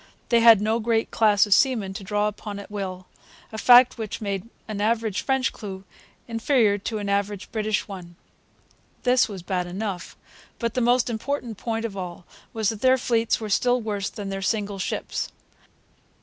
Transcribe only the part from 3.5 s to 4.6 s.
a fact which made